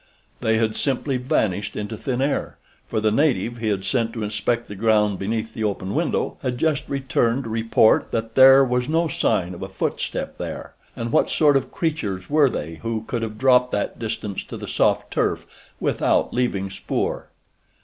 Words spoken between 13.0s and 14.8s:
could have dropped that distance to the